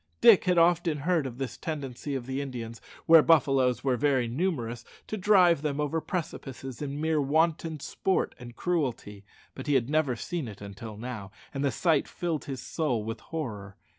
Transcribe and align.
Dick 0.19 0.45
had 0.45 0.57
often 0.57 0.97
heard 0.97 1.27
of 1.27 1.37
this 1.37 1.57
tendency 1.57 2.15
of 2.15 2.25
the 2.25 2.41
Indians, 2.41 2.81
where 3.05 3.21
buffaloes 3.21 3.83
were 3.83 3.97
very 3.97 4.27
numerous, 4.27 4.83
to 5.05 5.15
drive 5.15 5.61
them 5.61 5.79
over 5.79 6.01
precipices 6.01 6.81
in 6.81 6.99
mere 6.99 7.21
wanton 7.21 7.79
sport 7.79 8.33
and 8.39 8.55
cruelty, 8.55 9.23
but 9.53 9.67
he 9.67 9.75
had 9.75 9.91
never 9.91 10.15
seen 10.15 10.47
it 10.47 10.59
until 10.59 10.97
now, 10.97 11.29
and 11.53 11.63
the 11.63 11.69
sight 11.69 12.07
filled 12.07 12.45
his 12.45 12.63
soul 12.63 13.03
with 13.03 13.19
horror. 13.19 13.77